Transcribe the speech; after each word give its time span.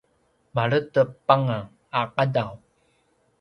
maledep 0.55 1.11
anga 1.35 1.59
a 1.99 2.01
qadaw 2.15 2.51